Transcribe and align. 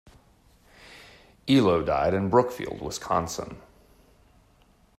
Elo 1.47 1.83
died 1.83 2.15
in 2.15 2.31
Brookfield, 2.31 2.81
Wisconsin. 2.81 3.61